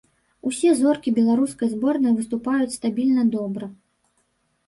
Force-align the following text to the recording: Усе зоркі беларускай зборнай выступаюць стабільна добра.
Усе 0.51 0.69
зоркі 0.77 1.09
беларускай 1.17 1.69
зборнай 1.73 2.13
выступаюць 2.21 2.77
стабільна 2.79 3.27
добра. 3.35 3.65